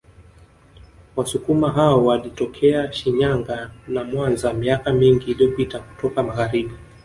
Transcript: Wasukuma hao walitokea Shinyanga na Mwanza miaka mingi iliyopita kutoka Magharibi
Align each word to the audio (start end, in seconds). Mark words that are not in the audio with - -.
Wasukuma 1.15 1.71
hao 1.71 2.05
walitokea 2.05 2.93
Shinyanga 2.93 3.71
na 3.87 4.03
Mwanza 4.03 4.53
miaka 4.53 4.93
mingi 4.93 5.31
iliyopita 5.31 5.79
kutoka 5.79 6.23
Magharibi 6.23 6.73